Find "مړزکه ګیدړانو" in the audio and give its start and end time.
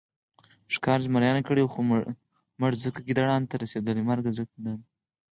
2.61-3.49